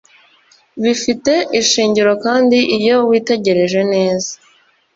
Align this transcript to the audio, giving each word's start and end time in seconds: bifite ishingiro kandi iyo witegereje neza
bifite 0.83 1.33
ishingiro 1.61 2.13
kandi 2.25 2.57
iyo 2.77 2.97
witegereje 3.09 3.81
neza 3.93 4.31